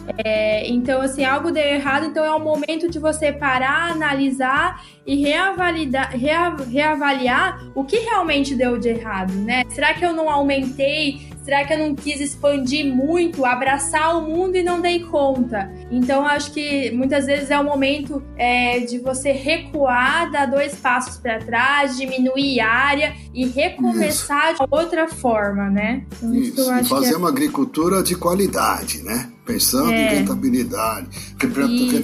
[0.66, 6.12] então, assim, algo deu errado, então é o momento de você parar, analisar e reavaliar,
[6.12, 9.64] reavaliar o que realmente deu de errado, né?
[9.70, 14.56] Será que eu não aumentei Será que eu não quis expandir muito, abraçar o mundo
[14.56, 15.68] e não dei conta?
[15.90, 21.18] Então, acho que muitas vezes é o momento é, de você recuar, dar dois passos
[21.18, 24.64] para trás, diminuir área e recomeçar isso.
[24.64, 26.06] de outra forma, né?
[26.18, 27.18] Então, isso, isso e fazer é...
[27.18, 29.32] uma agricultura de qualidade, né?
[29.50, 30.14] Pensando é.
[30.14, 31.08] em rentabilidade,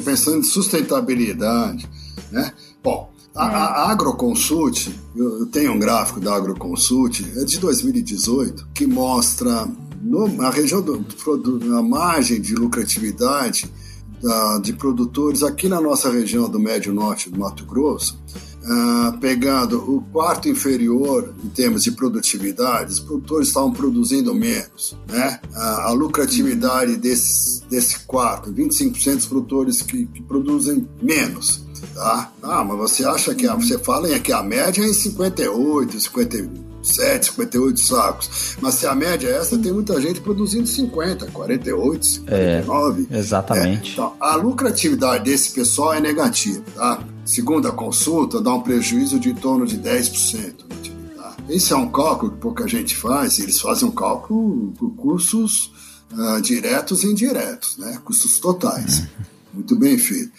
[0.03, 1.87] pensando em sustentabilidade,
[2.31, 2.51] né?
[2.83, 9.67] Bom, a, a Agroconsult, eu tenho um gráfico da Agroconsult, é de 2018, que mostra
[10.01, 13.71] no, a região do, do, margem de lucratividade
[14.23, 18.19] da, de produtores aqui na nossa região do Médio Norte do Mato Grosso,
[18.65, 24.97] uh, pegando o quarto inferior em termos de produtividade, os produtores estavam produzindo menos.
[25.07, 25.39] Né?
[25.51, 31.63] Uh, a lucratividade desse, desse quarto, 25% dos produtores que, que produzem menos.
[31.93, 32.31] Tá?
[32.41, 37.25] Ah, mas você acha que a, você fala que a média é em 58, 57,
[37.27, 38.57] 58 sacos.
[38.59, 43.07] Mas se a média é essa, tem muita gente produzindo 50, 48, 59.
[43.09, 43.91] É, exatamente.
[43.91, 46.99] É, então, a lucratividade desse pessoal é negativa, tá?
[47.25, 50.53] Segundo a consulta, dá um prejuízo de em torno de 10%
[51.15, 51.35] tá?
[51.49, 55.71] Esse é um cálculo que pouca gente faz, eles fazem um cálculo por custos
[56.13, 57.99] uh, diretos e indiretos, né?
[58.03, 59.03] Custos totais.
[59.53, 60.31] Muito bem feito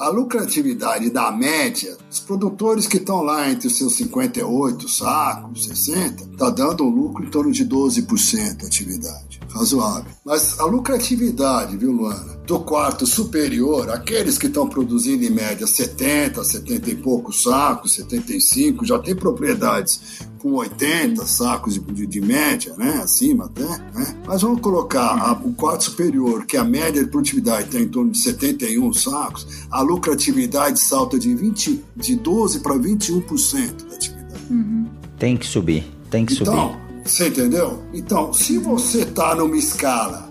[0.00, 6.24] a lucratividade da média, os produtores que estão lá entre os seus 58 sacos, 60,
[6.24, 9.39] está dando um lucro em torno de 12% de atividade.
[9.52, 10.10] Razoável.
[10.24, 16.42] Mas a lucratividade, viu, Luana, do quarto superior, aqueles que estão produzindo em média 70,
[16.42, 23.00] 70 e poucos sacos, 75, já tem propriedades com 80 sacos de, de, média, né?
[23.02, 24.16] Acima até, né?
[24.26, 28.10] Mas vamos colocar a, o quarto superior, que a média de produtividade está em torno
[28.10, 34.40] de 71 sacos, a lucratividade salta de 20, de 12 para 21% da atividade.
[34.50, 34.86] Uhum.
[35.18, 36.89] Tem que subir, tem que então, subir.
[37.04, 37.82] Você entendeu?
[37.92, 40.30] Então, se você está numa escala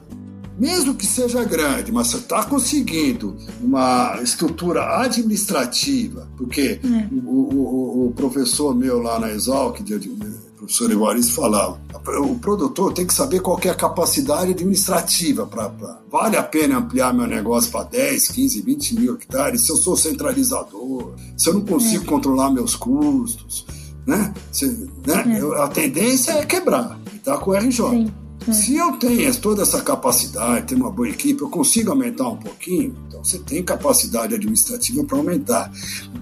[0.59, 7.07] mesmo que seja grande, mas você está conseguindo uma estrutura administrativa, porque é.
[7.25, 11.79] o, o, o, professor meu lá na Exalc, o professor Evaristo falava,
[12.21, 15.71] o produtor tem que saber qual é a capacidade administrativa para
[16.11, 19.95] vale a pena ampliar meu negócio para 10, 15, 20 mil hectares se eu sou
[19.95, 22.07] centralizador, se eu não consigo é.
[22.07, 23.65] controlar meus custos,
[24.09, 24.33] né?
[24.51, 24.65] Se,
[25.05, 25.39] né?
[25.39, 25.63] É.
[25.63, 27.89] A tendência é quebrar, tá com o RJ.
[27.89, 28.11] Sim.
[28.47, 28.53] É.
[28.53, 32.95] Se eu tenho toda essa capacidade, tenho uma boa equipe, eu consigo aumentar um pouquinho,
[33.07, 35.71] então você tem capacidade administrativa para aumentar.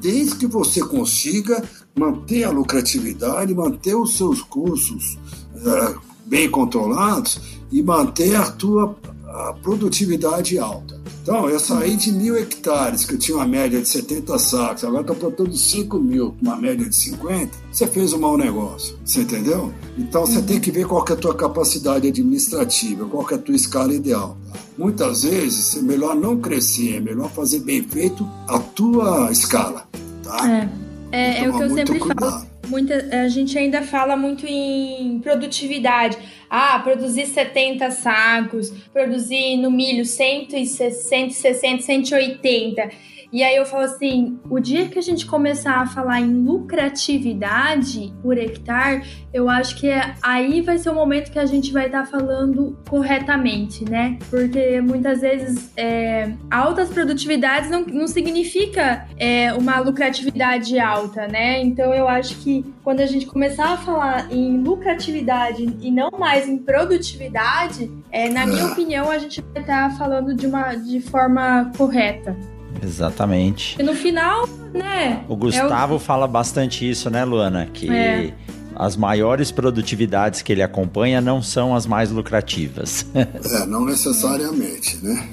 [0.02, 1.64] Desde que você consiga
[1.98, 5.18] manter a lucratividade, manter os seus custos
[5.56, 7.40] uh, bem controlados
[7.72, 8.96] e manter a tua
[9.28, 10.97] a produtividade alta.
[11.28, 15.02] Então, eu saí de mil hectares, que eu tinha uma média de 70 sacos, agora
[15.02, 19.74] estou plantando 5 mil, uma média de 50, você fez um mau negócio, você entendeu?
[19.98, 23.38] Então, você tem que ver qual que é a tua capacidade administrativa, qual que é
[23.38, 24.38] a tua escala ideal.
[24.78, 29.86] Muitas vezes, é melhor não crescer, é melhor fazer bem feito a tua escala,
[30.24, 30.50] tá?
[30.50, 30.70] É,
[31.12, 32.32] é, é o que eu sempre cuidado.
[32.32, 36.18] falo muita, a gente ainda fala muito em produtividade.
[36.50, 42.90] Ah, produzir 70 sacos, produzir no milho 160, 160, 180.
[43.32, 48.14] E aí eu falo assim, o dia que a gente começar a falar em lucratividade
[48.22, 51.88] por hectare, eu acho que é, aí vai ser o momento que a gente vai
[51.88, 54.18] estar tá falando corretamente, né?
[54.30, 61.62] Porque muitas vezes é, altas produtividades não, não significa é, uma lucratividade alta, né?
[61.62, 66.48] Então eu acho que quando a gente começar a falar em lucratividade e não mais
[66.48, 68.66] em produtividade, é, na minha é.
[68.66, 72.34] opinião, a gente vai estar falando de uma de forma correta.
[72.82, 73.76] Exatamente.
[73.78, 75.22] E no final, né?
[75.28, 76.00] O Gustavo é o...
[76.00, 77.66] fala bastante isso, né, Luana?
[77.66, 78.34] Que é.
[78.74, 83.06] as maiores produtividades que ele acompanha não são as mais lucrativas.
[83.14, 85.28] é, não necessariamente, né?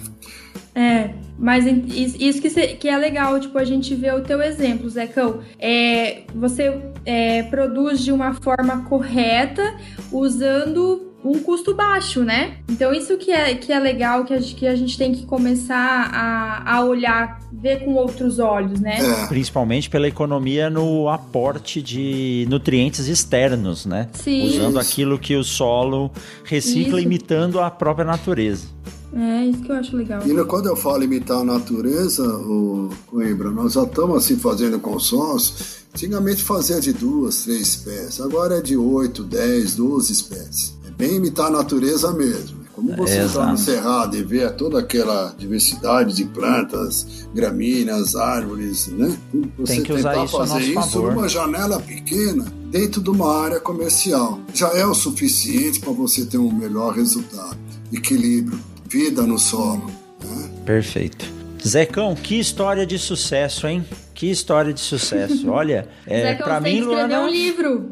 [0.74, 1.64] É, mas
[1.96, 5.40] isso que, que é legal, tipo, a gente vê o teu exemplo, Zecão.
[5.58, 9.76] É, você é, produz de uma forma correta,
[10.10, 12.58] usando um custo baixo, né?
[12.68, 16.10] Então isso que é, que é legal, que a, que a gente tem que começar
[16.12, 18.98] a, a olhar, ver com outros olhos, né?
[19.00, 19.26] É.
[19.26, 24.10] Principalmente pela economia no aporte de nutrientes externos, né?
[24.12, 24.46] Sim.
[24.46, 26.10] Usando aquilo que o solo
[26.44, 27.06] recicla, isso.
[27.06, 28.68] imitando a própria natureza.
[29.14, 30.20] É, isso que eu acho legal.
[30.27, 35.85] E quando eu falo imitar a natureza, o Coimbra, nós já estamos assim fazendo consórcio
[35.94, 41.46] Antigamente fazia de duas, três espécies, agora é de oito, dez, doze espécies bem imitar
[41.46, 42.64] a natureza mesmo.
[42.72, 48.88] Como você é, está no cerrado e vê toda aquela diversidade de plantas, gramíneas, árvores,
[48.88, 49.16] né?
[49.59, 51.14] Você Tem que usar isso fazer isso favor.
[51.14, 54.40] numa janela pequena dentro de uma área comercial.
[54.53, 57.57] Já é o suficiente para você ter um melhor resultado.
[57.92, 58.59] Equilíbrio,
[58.94, 59.90] vida no solo.
[60.22, 60.50] Né?
[60.64, 61.26] Perfeito.
[61.66, 63.85] Zecão, que história de sucesso, hein?
[64.14, 65.50] Que história de sucesso.
[65.50, 67.22] Olha, é, para mim, Luana.
[67.22, 67.90] um livro.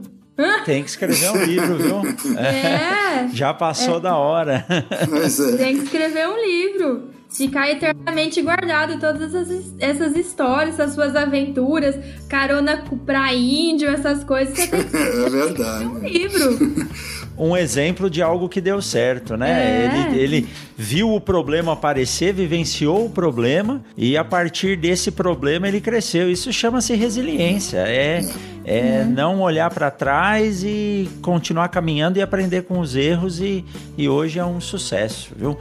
[0.65, 2.03] Tem que escrever um livro, viu?
[2.39, 3.29] É.
[3.35, 4.01] Já passou é.
[4.01, 4.65] da hora.
[4.69, 5.57] É.
[5.57, 7.11] Tem que escrever um livro.
[7.29, 11.97] Ficar eternamente guardado todas essas, essas histórias, essas suas aventuras,
[12.29, 14.55] carona pra índio, essas coisas.
[14.55, 15.87] Você tem que é verdade.
[15.87, 16.89] Um livro.
[17.37, 19.51] Um exemplo de algo que deu certo, né?
[19.51, 20.13] É.
[20.13, 25.81] Ele, ele viu o problema aparecer, vivenciou o problema e a partir desse problema ele
[25.81, 26.31] cresceu.
[26.31, 27.79] Isso chama-se resiliência.
[27.79, 28.25] É,
[28.65, 29.11] é uhum.
[29.11, 33.65] não olhar para trás e continuar caminhando e aprender com os erros e,
[33.97, 35.59] e hoje é um sucesso, viu?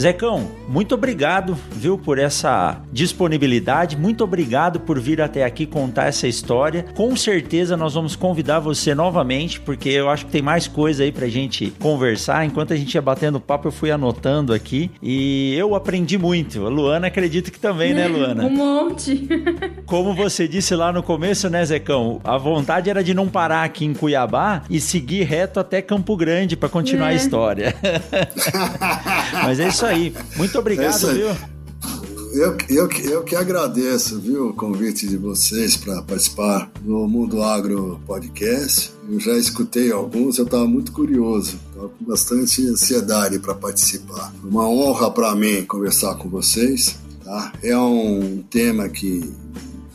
[0.00, 3.96] Zecão, muito obrigado, viu, por essa disponibilidade.
[3.96, 6.84] Muito obrigado por vir até aqui contar essa história.
[6.94, 11.12] Com certeza nós vamos convidar você novamente, porque eu acho que tem mais coisa aí
[11.24, 12.44] pra gente conversar.
[12.44, 16.66] Enquanto a gente ia batendo papo, eu fui anotando aqui e eu aprendi muito.
[16.66, 18.44] A Luana acredito que também, né, Luana?
[18.44, 19.26] Um monte.
[19.86, 22.20] Como você disse lá no começo, né, Zecão?
[22.22, 26.56] A vontade era de não parar aqui em Cuiabá e seguir reto até Campo Grande
[26.56, 27.12] para continuar é.
[27.12, 27.74] a história.
[29.44, 30.14] Mas é isso isso aí.
[30.36, 31.53] Muito obrigado, é viu?
[32.34, 38.00] Eu, eu, eu que agradeço, viu, o convite de vocês para participar do Mundo Agro
[38.04, 38.92] Podcast.
[39.08, 44.34] Eu já escutei alguns, eu estava muito curioso, estava com bastante ansiedade para participar.
[44.42, 46.96] Uma honra para mim conversar com vocês.
[47.22, 47.52] Tá?
[47.62, 49.32] É um tema que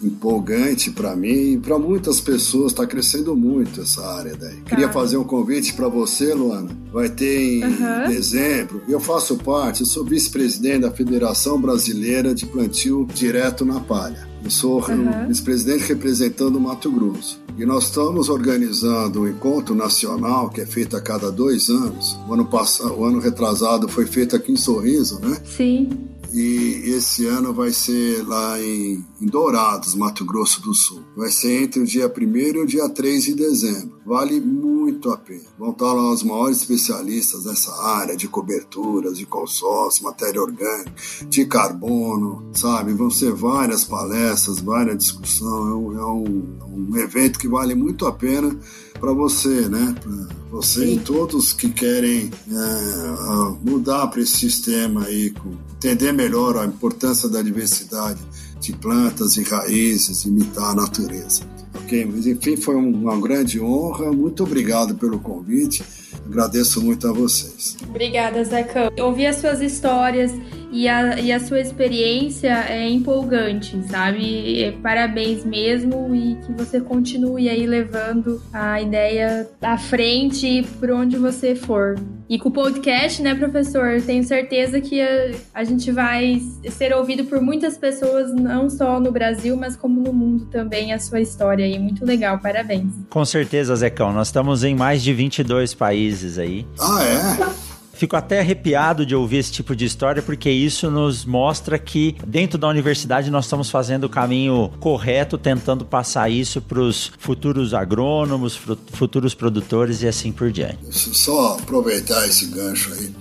[0.02, 2.72] empolgante para mim e para muitas pessoas.
[2.72, 4.58] Está crescendo muito essa área daí.
[4.58, 4.70] Tá.
[4.70, 6.70] Queria fazer um convite para você, Luana.
[6.92, 8.08] Vai ter em uhum.
[8.08, 8.82] dezembro.
[8.88, 14.28] Eu faço parte, eu sou vice-presidente da Federação Brasileira de Plantio Direto na Palha.
[14.44, 15.28] Eu sou uhum.
[15.28, 17.42] vice-presidente representando o Mato Grosso.
[17.58, 22.18] E nós estamos organizando um encontro nacional que é feito a cada dois anos.
[22.28, 25.38] O ano passado, o ano retrasado foi feito aqui em Sorriso, né?
[25.46, 25.90] Sim
[26.34, 31.04] e esse ano vai ser lá em, em, Dourados, Mato Grosso do Sul.
[31.16, 34.00] Vai ser entre o dia 1 e o dia 3 de dezembro.
[34.06, 35.50] Vale muito a pena.
[35.58, 40.94] Vão estar lá os maiores especialistas nessa área de coberturas, de consórcio, matéria orgânica,
[41.28, 42.94] de carbono, sabe?
[42.94, 45.72] Vão ser várias palestras, várias discussões.
[45.72, 48.58] É um, é um, um evento que vale muito a pena
[49.00, 49.96] para você, né?
[50.02, 50.12] Pra
[50.52, 50.96] você Sim.
[50.96, 55.34] e todos que querem é, mudar para esse sistema aí,
[55.76, 58.20] entender melhor a importância da diversidade
[58.60, 61.42] de plantas e raízes, imitar a natureza.
[61.76, 64.12] Ok, mas enfim, foi uma grande honra.
[64.12, 65.84] Muito obrigado pelo convite.
[66.26, 67.78] Agradeço muito a vocês.
[67.88, 68.92] Obrigada, Zecão.
[69.00, 70.32] Ouvir as suas histórias
[70.72, 74.78] e a, e a sua experiência é empolgante, sabe?
[74.84, 81.56] Parabéns mesmo e que você continue aí levando a ideia à frente por onde você
[81.56, 81.96] for.
[82.30, 86.40] E com o podcast, né, professor, tenho certeza que a, a gente vai
[86.70, 91.00] ser ouvido por muitas pessoas, não só no Brasil, mas como no mundo também, a
[91.00, 91.80] sua história aí.
[91.80, 92.94] Muito legal, parabéns.
[93.10, 94.14] Com certeza, Zecão.
[94.14, 95.99] Nós estamos em mais de 22 países
[96.38, 96.66] aí.
[96.80, 97.70] Ah, é?
[98.00, 102.58] Fico até arrepiado de ouvir esse tipo de história, porque isso nos mostra que dentro
[102.58, 108.58] da universidade nós estamos fazendo o caminho correto, tentando passar isso para os futuros agrônomos,
[108.94, 110.80] futuros produtores e assim por diante.
[110.92, 113.14] Só aproveitar esse gancho aí.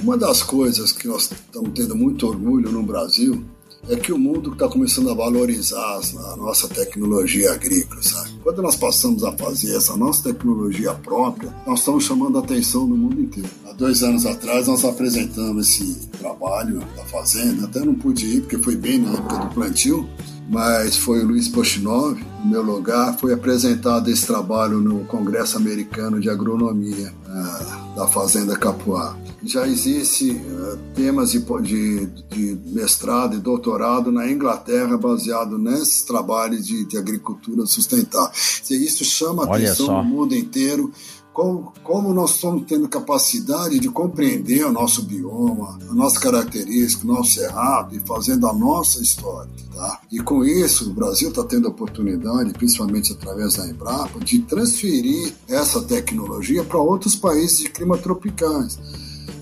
[0.00, 3.44] Uma das coisas que nós estamos tendo muito orgulho no Brasil
[3.88, 6.00] é que o mundo está começando a valorizar
[6.32, 8.30] a nossa tecnologia agrícola, sabe?
[8.42, 12.96] Quando nós passamos a fazer essa nossa tecnologia própria, nós estamos chamando a atenção do
[12.96, 13.48] mundo inteiro.
[13.66, 18.58] Há dois anos atrás nós apresentamos esse trabalho da fazenda, até não pude ir porque
[18.58, 20.08] foi bem na época do plantio,
[20.50, 26.18] mas foi o Luiz Pochinov, no meu lugar, foi apresentado esse trabalho no Congresso Americano
[26.18, 29.16] de Agronomia uh, da Fazenda Capuá.
[29.44, 36.84] Já existe uh, temas de, de, mestrado e doutorado na Inglaterra baseado nesses trabalhos de,
[36.84, 38.32] de agricultura sustentável.
[38.68, 40.92] Isso chama a atenção no mundo inteiro
[41.32, 47.08] como, como nós estamos tendo capacidade de compreender o nosso bioma, a nossa característica, o
[47.08, 49.50] nosso cerrado e fazendo a nossa história.
[49.74, 50.00] Tá?
[50.10, 55.32] E com isso, o Brasil está tendo a oportunidade, principalmente através da Embrapa, de transferir
[55.48, 58.78] essa tecnologia para outros países de clima tropicais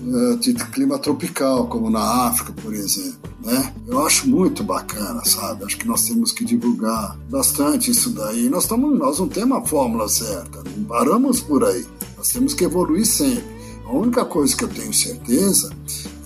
[0.01, 3.28] eh, de clima tropical, como na África, por exemplo.
[3.43, 3.73] Né?
[3.87, 5.63] Eu acho muito bacana, sabe?
[5.63, 8.49] Acho que nós temos que divulgar bastante isso daí.
[8.49, 11.85] Nós, estamos, nós não temos a fórmula certa, não paramos por aí.
[12.17, 13.59] Nós temos que evoluir sempre.
[13.85, 15.71] A única coisa que eu tenho certeza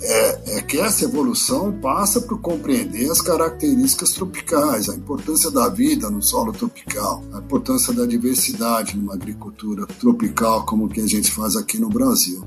[0.01, 6.09] é, é, que essa evolução passa por compreender as características tropicais, a importância da vida
[6.09, 11.55] no solo tropical, a importância da diversidade numa agricultura tropical como que a gente faz
[11.55, 12.45] aqui no Brasil.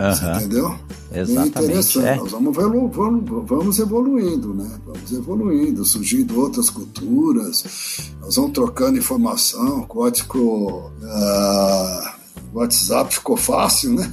[0.00, 0.36] Uhum.
[0.36, 0.74] Entendeu?
[1.12, 1.58] Exatamente.
[1.58, 2.06] É interessante.
[2.06, 2.16] É.
[2.16, 4.80] Nós vamos, vamos, vamos evoluindo, né?
[4.86, 10.90] Vamos evoluindo, surgindo outras culturas, nós vamos trocando informação, código.
[11.02, 12.20] Uh,
[12.52, 14.12] WhatsApp ficou fácil, né?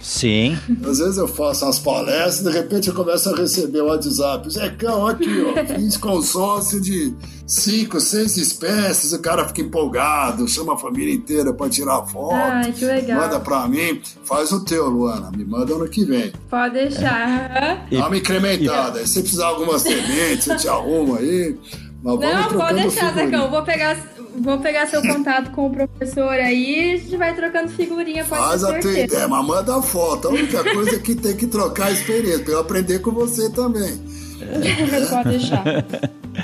[0.00, 0.58] Sim.
[0.84, 4.50] Às vezes eu faço umas palestras e de repente eu começo a receber o WhatsApp.
[4.50, 7.14] Zecão, aqui, ó, fiz consórcio de
[7.46, 12.34] cinco, seis espécies, o cara fica empolgado, chama a família inteira para tirar foto.
[12.34, 13.20] Ai, que legal.
[13.20, 14.00] Manda para mim.
[14.24, 15.30] Faz o teu, Luana.
[15.30, 16.32] Me manda ano que vem.
[16.48, 17.86] Pode deixar.
[17.90, 19.02] Dá uma incrementada.
[19.02, 19.06] E...
[19.06, 21.58] Se precisar algumas sementes, você te arruma aí.
[22.02, 23.50] Não, pode deixar, Zecão.
[23.50, 23.96] Vou pegar,
[24.40, 28.24] vou pegar seu contato com o professor aí e a gente vai trocando figurinha.
[28.24, 30.28] Pode Faz a tua ideia, mas manda foto.
[30.28, 33.50] A única coisa é que tem que trocar a experiência, para eu aprender com você
[33.50, 34.00] também.
[35.10, 35.64] pode deixar.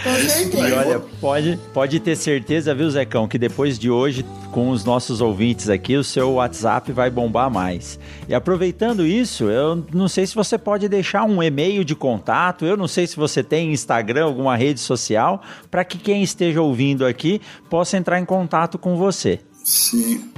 [0.03, 0.69] Com certeza.
[0.69, 5.21] E olha, pode, pode ter certeza, viu, Zecão, que depois de hoje, com os nossos
[5.21, 7.99] ouvintes aqui, o seu WhatsApp vai bombar mais.
[8.29, 12.77] E aproveitando isso, eu não sei se você pode deixar um e-mail de contato, eu
[12.77, 17.41] não sei se você tem Instagram, alguma rede social, para que quem esteja ouvindo aqui
[17.71, 19.41] possa entrar em contato com você.
[19.65, 20.31] Sim.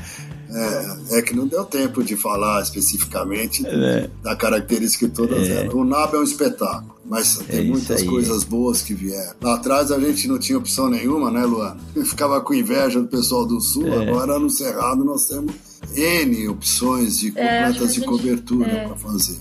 [0.56, 4.08] É, é que não deu tempo de falar especificamente é.
[4.22, 5.62] da característica que todas é.
[5.62, 5.74] elas.
[5.74, 9.34] O nabo é um espetáculo, mas tem é muitas coisas boas que vieram.
[9.42, 11.76] Lá atrás a gente não tinha opção nenhuma, né, Luan?
[12.06, 14.08] Ficava com inveja do pessoal do Sul, é.
[14.08, 15.52] agora no Cerrado nós temos
[15.92, 18.86] N opções de é, plantas de cobertura é.
[18.86, 19.38] para fazer.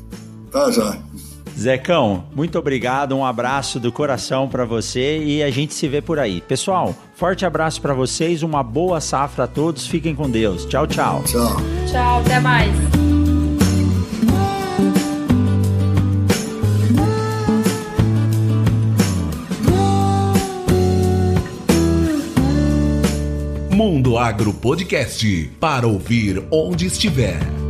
[0.51, 0.99] Tá, já.
[1.63, 6.19] Zecão, muito obrigado, um abraço do coração para você e a gente se vê por
[6.19, 6.41] aí.
[6.41, 10.65] Pessoal, forte abraço para vocês, uma boa safra a todos, fiquem com Deus.
[10.65, 11.23] Tchau, tchau.
[11.23, 11.55] Tchau.
[11.89, 12.69] Tchau, até mais.
[23.71, 27.62] Mundo Agro Podcast para ouvir onde estiver.